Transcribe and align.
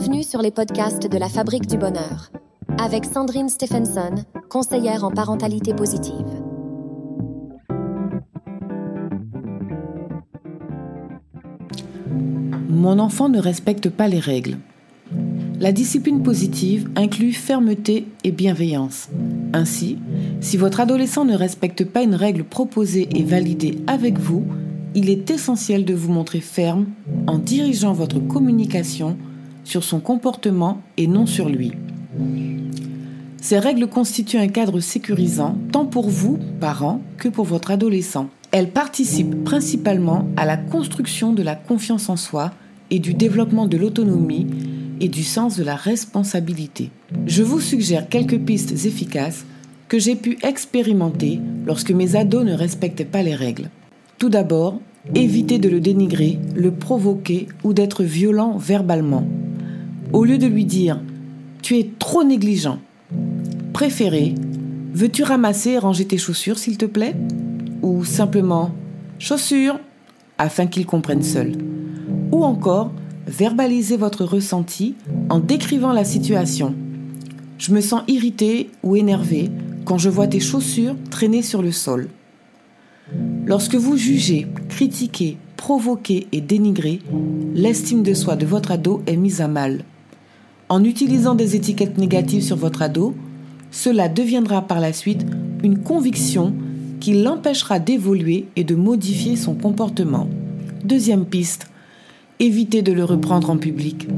Bienvenue 0.00 0.22
sur 0.22 0.42
les 0.42 0.52
podcasts 0.52 1.10
de 1.10 1.18
la 1.18 1.28
Fabrique 1.28 1.66
du 1.66 1.76
Bonheur, 1.76 2.30
avec 2.80 3.04
Sandrine 3.04 3.48
Stephenson, 3.48 4.14
conseillère 4.48 5.02
en 5.02 5.10
parentalité 5.10 5.74
positive. 5.74 6.24
Mon 12.68 13.00
enfant 13.00 13.28
ne 13.28 13.40
respecte 13.40 13.90
pas 13.90 14.06
les 14.06 14.20
règles. 14.20 14.58
La 15.58 15.72
discipline 15.72 16.22
positive 16.22 16.88
inclut 16.94 17.32
fermeté 17.32 18.06
et 18.22 18.30
bienveillance. 18.30 19.08
Ainsi, 19.52 19.98
si 20.40 20.56
votre 20.56 20.78
adolescent 20.78 21.24
ne 21.24 21.34
respecte 21.34 21.84
pas 21.84 22.04
une 22.04 22.14
règle 22.14 22.44
proposée 22.44 23.08
et 23.16 23.24
validée 23.24 23.80
avec 23.88 24.16
vous, 24.16 24.44
il 24.94 25.10
est 25.10 25.28
essentiel 25.28 25.84
de 25.84 25.94
vous 25.94 26.12
montrer 26.12 26.40
ferme 26.40 26.86
en 27.26 27.38
dirigeant 27.38 27.94
votre 27.94 28.20
communication 28.20 29.18
sur 29.68 29.84
son 29.84 30.00
comportement 30.00 30.80
et 30.96 31.06
non 31.06 31.26
sur 31.26 31.50
lui. 31.50 31.72
Ces 33.40 33.58
règles 33.58 33.86
constituent 33.86 34.38
un 34.38 34.48
cadre 34.48 34.80
sécurisant 34.80 35.56
tant 35.72 35.84
pour 35.84 36.08
vous, 36.08 36.38
parents, 36.58 37.02
que 37.18 37.28
pour 37.28 37.44
votre 37.44 37.70
adolescent. 37.70 38.28
Elles 38.50 38.70
participent 38.70 39.44
principalement 39.44 40.26
à 40.38 40.46
la 40.46 40.56
construction 40.56 41.34
de 41.34 41.42
la 41.42 41.54
confiance 41.54 42.08
en 42.08 42.16
soi 42.16 42.50
et 42.90 42.98
du 42.98 43.12
développement 43.12 43.66
de 43.66 43.76
l'autonomie 43.76 44.46
et 45.00 45.08
du 45.08 45.22
sens 45.22 45.58
de 45.58 45.64
la 45.64 45.76
responsabilité. 45.76 46.90
Je 47.26 47.42
vous 47.42 47.60
suggère 47.60 48.08
quelques 48.08 48.38
pistes 48.38 48.86
efficaces 48.86 49.44
que 49.86 49.98
j'ai 49.98 50.16
pu 50.16 50.38
expérimenter 50.42 51.40
lorsque 51.66 51.90
mes 51.90 52.16
ados 52.16 52.44
ne 52.44 52.54
respectaient 52.54 53.04
pas 53.04 53.22
les 53.22 53.34
règles. 53.34 53.68
Tout 54.16 54.30
d'abord, 54.30 54.80
évitez 55.14 55.58
de 55.58 55.68
le 55.68 55.80
dénigrer, 55.80 56.38
le 56.56 56.70
provoquer 56.70 57.48
ou 57.64 57.74
d'être 57.74 58.02
violent 58.02 58.56
verbalement. 58.56 59.26
Au 60.12 60.24
lieu 60.24 60.38
de 60.38 60.46
lui 60.46 60.64
dire 60.64 61.00
Tu 61.62 61.78
es 61.78 61.90
trop 61.98 62.24
négligent, 62.24 62.78
préférez 63.72 64.34
Veux-tu 64.94 65.22
ramasser 65.22 65.70
et 65.70 65.78
ranger 65.78 66.06
tes 66.06 66.18
chaussures, 66.18 66.58
s'il 66.58 66.78
te 66.78 66.86
plaît? 66.86 67.14
Ou 67.82 68.04
simplement 68.04 68.72
Chaussures 69.18 69.78
afin 70.38 70.66
qu'il 70.66 70.86
comprenne 70.86 71.22
seul. 71.22 71.52
Ou 72.32 72.44
encore, 72.44 72.92
verbalisez 73.26 73.96
votre 73.96 74.24
ressenti 74.24 74.94
en 75.28 75.40
décrivant 75.40 75.92
la 75.92 76.04
situation. 76.04 76.74
Je 77.58 77.72
me 77.72 77.80
sens 77.80 78.02
irrité 78.08 78.70
ou 78.82 78.96
énervé 78.96 79.50
quand 79.84 79.98
je 79.98 80.08
vois 80.08 80.26
tes 80.28 80.40
chaussures 80.40 80.96
traîner 81.10 81.42
sur 81.42 81.60
le 81.60 81.72
sol. 81.72 82.08
Lorsque 83.46 83.74
vous 83.74 83.96
jugez, 83.96 84.46
critiquez, 84.68 85.38
provoquez 85.56 86.28
et 86.32 86.40
dénigrez, 86.40 87.00
l'estime 87.54 88.02
de 88.02 88.14
soi 88.14 88.36
de 88.36 88.46
votre 88.46 88.70
ado 88.70 89.02
est 89.06 89.16
mise 89.16 89.40
à 89.40 89.48
mal. 89.48 89.84
En 90.68 90.84
utilisant 90.84 91.34
des 91.34 91.56
étiquettes 91.56 91.96
négatives 91.96 92.42
sur 92.42 92.56
votre 92.56 92.82
ado, 92.82 93.14
cela 93.70 94.08
deviendra 94.08 94.62
par 94.62 94.80
la 94.80 94.92
suite 94.92 95.24
une 95.62 95.78
conviction 95.78 96.54
qui 97.00 97.14
l'empêchera 97.14 97.78
d'évoluer 97.78 98.46
et 98.56 98.64
de 98.64 98.74
modifier 98.74 99.36
son 99.36 99.54
comportement. 99.54 100.28
Deuxième 100.84 101.24
piste, 101.24 101.68
évitez 102.38 102.82
de 102.82 102.92
le 102.92 103.04
reprendre 103.04 103.48
en 103.48 103.56
public. 103.56 104.08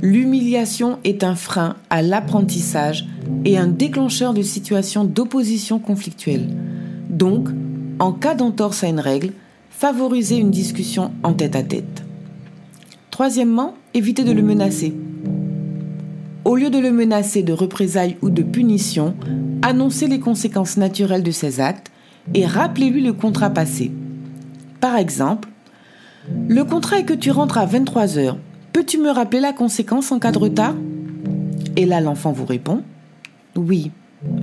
L'humiliation 0.00 0.98
est 1.04 1.22
un 1.22 1.34
frein 1.34 1.76
à 1.90 2.02
l'apprentissage 2.02 3.06
et 3.44 3.58
un 3.58 3.66
déclencheur 3.66 4.32
de 4.32 4.42
situations 4.42 5.04
d'opposition 5.04 5.78
conflictuelle. 5.78 6.48
Donc, 7.10 7.48
en 7.98 8.12
cas 8.12 8.34
d'entorse 8.34 8.84
à 8.84 8.88
une 8.88 9.00
règle, 9.00 9.32
favorisez 9.70 10.36
une 10.36 10.50
discussion 10.50 11.12
en 11.22 11.34
tête 11.34 11.56
à 11.56 11.62
tête. 11.62 12.04
Troisièmement, 13.10 13.74
évitez 13.92 14.24
de 14.24 14.32
le 14.32 14.42
menacer. 14.42 14.94
Au 16.44 16.56
lieu 16.56 16.68
de 16.68 16.78
le 16.78 16.92
menacer 16.92 17.42
de 17.42 17.54
représailles 17.54 18.18
ou 18.20 18.28
de 18.28 18.42
punitions, 18.42 19.14
annoncez 19.62 20.06
les 20.06 20.20
conséquences 20.20 20.76
naturelles 20.76 21.22
de 21.22 21.30
ses 21.30 21.58
actes 21.58 21.90
et 22.34 22.44
rappelez-lui 22.44 23.02
le 23.02 23.14
contrat 23.14 23.48
passé. 23.48 23.90
Par 24.78 24.96
exemple, 24.96 25.48
le 26.48 26.62
contrat 26.64 26.98
est 26.98 27.04
que 27.04 27.14
tu 27.14 27.30
rentres 27.30 27.56
à 27.56 27.64
23 27.64 28.18
heures. 28.18 28.38
Peux-tu 28.74 28.98
me 28.98 29.10
rappeler 29.10 29.40
la 29.40 29.54
conséquence 29.54 30.12
en 30.12 30.18
cas 30.18 30.32
de 30.32 30.38
retard? 30.38 30.74
Et 31.76 31.86
là, 31.86 32.02
l'enfant 32.02 32.32
vous 32.32 32.44
répond 32.44 32.82
Oui, 33.56 33.90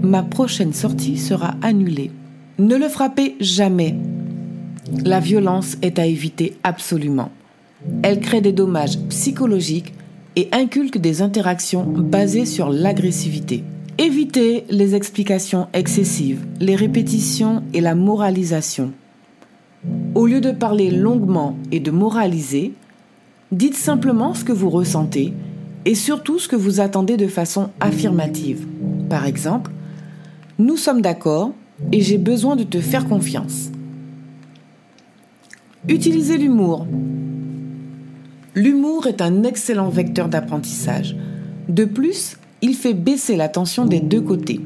ma 0.02 0.24
prochaine 0.24 0.74
sortie 0.74 1.18
sera 1.18 1.54
annulée. 1.62 2.12
Ne 2.58 2.78
le 2.78 2.90
frappez 2.90 3.36
jamais. 3.40 3.96
La 5.06 5.20
violence 5.20 5.78
est 5.84 6.00
à 6.00 6.08
éviter 6.08 6.58
absolument. 6.64 7.30
Elle 8.02 8.20
crée 8.20 8.42
des 8.42 8.54
dommages 8.54 8.98
psychologiques 9.10 9.94
et 10.36 10.50
inculque 10.52 10.98
des 10.98 11.22
interactions 11.22 11.84
basées 11.84 12.46
sur 12.46 12.70
l'agressivité. 12.70 13.64
Évitez 13.98 14.66
les 14.70 14.96
explications 14.96 15.68
excessives, 15.74 16.46
les 16.60 16.76
répétitions 16.76 17.64
et 17.74 17.82
la 17.82 17.96
moralisation. 17.96 18.94
Au 20.16 20.28
lieu 20.28 20.42
de 20.42 20.52
parler 20.52 20.92
longuement 20.92 21.58
et 21.72 21.80
de 21.80 21.92
moraliser, 21.92 22.74
dites 23.52 23.76
simplement 23.76 24.34
ce 24.34 24.44
que 24.44 24.54
vous 24.54 24.70
ressentez 24.70 25.34
et 25.86 25.96
surtout 25.96 26.40
ce 26.40 26.48
que 26.48 26.56
vous 26.56 26.80
attendez 26.80 27.18
de 27.18 27.28
façon 27.28 27.70
affirmative. 27.80 28.66
Par 29.10 29.26
exemple, 29.26 29.72
nous 30.60 30.78
sommes 30.78 31.02
d'accord 31.02 31.52
et 31.92 32.02
j'ai 32.02 32.18
besoin 32.18 32.56
de 32.56 32.64
te 32.64 32.80
faire 32.80 33.08
confiance. 33.08 33.72
Utilisez 35.88 36.38
l'humour. 36.38 36.86
L'humour 38.56 39.08
est 39.08 39.22
un 39.22 39.44
excellent 39.44 39.90
vecteur 39.90 40.28
d'apprentissage. 40.28 41.16
De 41.70 41.86
plus, 41.86 42.38
il 42.62 42.76
fait 42.76 42.94
baisser 42.94 43.36
la 43.36 43.50
tension 43.50 43.86
des 43.86 44.00
deux 44.00 44.22
côtés. 44.22 44.60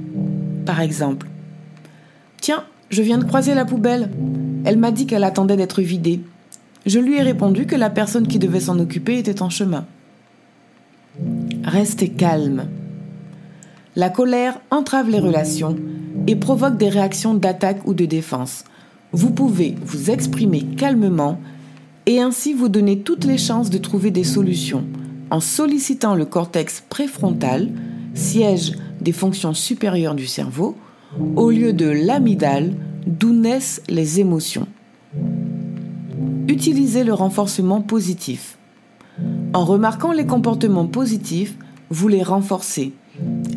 Par 0.65 0.81
exemple, 0.81 1.27
Tiens, 2.45 2.63
je 2.91 3.01
viens 3.01 3.17
de 3.17 3.23
croiser 3.23 3.55
la 3.55 3.65
poubelle. 3.65 4.11
Elle 4.65 4.77
m'a 4.77 4.91
dit 4.91 5.07
qu'elle 5.07 5.23
attendait 5.23 5.57
d'être 5.57 5.81
vidée. 5.81 6.21
Je 6.85 6.99
lui 6.99 7.17
ai 7.17 7.23
répondu 7.23 7.65
que 7.65 7.75
la 7.75 7.89
personne 7.89 8.27
qui 8.27 8.37
devait 8.37 8.59
s'en 8.59 8.77
occuper 8.77 9.17
était 9.17 9.41
en 9.41 9.49
chemin. 9.49 9.87
Restez 11.63 12.09
calme. 12.09 12.67
La 13.95 14.11
colère 14.11 14.59
entrave 14.69 15.09
les 15.09 15.19
relations 15.19 15.75
et 16.27 16.35
provoque 16.35 16.77
des 16.77 16.89
réactions 16.89 17.33
d'attaque 17.33 17.87
ou 17.87 17.95
de 17.95 18.05
défense. 18.05 18.63
Vous 19.11 19.31
pouvez 19.31 19.73
vous 19.83 20.11
exprimer 20.11 20.61
calmement 20.77 21.39
et 22.05 22.21
ainsi 22.21 22.53
vous 22.53 22.69
donner 22.69 22.99
toutes 22.99 23.25
les 23.25 23.37
chances 23.37 23.69
de 23.69 23.77
trouver 23.77 24.11
des 24.11 24.23
solutions 24.23 24.85
en 25.31 25.39
sollicitant 25.39 26.15
le 26.15 26.25
cortex 26.25 26.83
préfrontal, 26.89 27.69
siège 28.13 28.73
des 29.01 29.11
fonctions 29.11 29.53
supérieures 29.53 30.15
du 30.15 30.27
cerveau, 30.27 30.75
au 31.35 31.49
lieu 31.49 31.73
de 31.73 31.87
l'amygdale 31.87 32.73
d'où 33.07 33.33
naissent 33.33 33.81
les 33.89 34.19
émotions. 34.19 34.67
Utilisez 36.47 37.03
le 37.03 37.13
renforcement 37.13 37.81
positif. 37.81 38.57
En 39.53 39.65
remarquant 39.65 40.11
les 40.11 40.25
comportements 40.25 40.87
positifs, 40.87 41.55
vous 41.89 42.07
les 42.07 42.23
renforcez. 42.23 42.93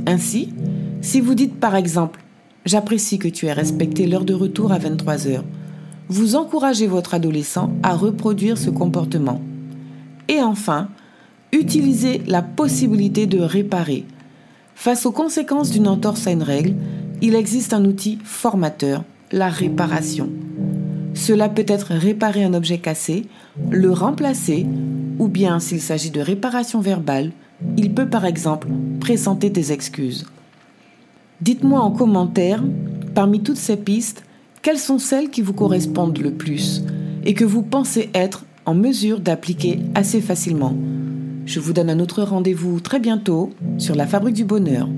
Ainsi, 0.06 0.54
si 1.00 1.20
vous 1.20 1.34
dites 1.34 1.58
par 1.58 1.76
exemple 1.76 2.20
J'apprécie 2.64 3.18
que 3.18 3.28
tu 3.28 3.46
aies 3.46 3.52
respecté 3.54 4.06
l'heure 4.06 4.26
de 4.26 4.34
retour 4.34 4.72
à 4.72 4.78
23 4.78 5.26
heures, 5.26 5.44
vous 6.08 6.36
encouragez 6.36 6.86
votre 6.86 7.14
adolescent 7.14 7.70
à 7.82 7.94
reproduire 7.94 8.58
ce 8.58 8.70
comportement. 8.70 9.40
Et 10.28 10.40
enfin, 10.40 10.88
utilisez 11.52 12.22
la 12.26 12.42
possibilité 12.42 13.26
de 13.26 13.40
réparer. 13.40 14.04
Face 14.74 15.06
aux 15.06 15.12
conséquences 15.12 15.70
d'une 15.70 15.88
entorse 15.88 16.26
à 16.26 16.30
une 16.30 16.42
règle, 16.42 16.74
il 17.20 17.34
existe 17.34 17.72
un 17.72 17.84
outil 17.84 18.18
formateur, 18.24 19.04
la 19.32 19.48
réparation. 19.48 20.30
Cela 21.14 21.48
peut 21.48 21.66
être 21.66 21.94
réparer 21.94 22.44
un 22.44 22.54
objet 22.54 22.78
cassé, 22.78 23.26
le 23.70 23.90
remplacer, 23.92 24.66
ou 25.18 25.28
bien 25.28 25.58
s'il 25.58 25.80
s'agit 25.80 26.10
de 26.10 26.20
réparation 26.20 26.80
verbale, 26.80 27.32
il 27.76 27.92
peut 27.92 28.08
par 28.08 28.24
exemple 28.24 28.68
présenter 29.00 29.50
des 29.50 29.72
excuses. 29.72 30.26
Dites-moi 31.40 31.80
en 31.80 31.90
commentaire, 31.90 32.62
parmi 33.14 33.42
toutes 33.42 33.56
ces 33.56 33.76
pistes, 33.76 34.24
quelles 34.62 34.78
sont 34.78 34.98
celles 34.98 35.30
qui 35.30 35.42
vous 35.42 35.52
correspondent 35.52 36.18
le 36.18 36.32
plus 36.32 36.82
et 37.24 37.34
que 37.34 37.44
vous 37.44 37.62
pensez 37.62 38.10
être 38.14 38.44
en 38.66 38.74
mesure 38.74 39.20
d'appliquer 39.20 39.80
assez 39.94 40.20
facilement? 40.20 40.76
Je 41.46 41.60
vous 41.60 41.72
donne 41.72 41.90
un 41.90 42.00
autre 42.00 42.22
rendez-vous 42.22 42.80
très 42.80 43.00
bientôt 43.00 43.50
sur 43.78 43.94
la 43.94 44.06
Fabrique 44.06 44.34
du 44.34 44.44
Bonheur. 44.44 44.88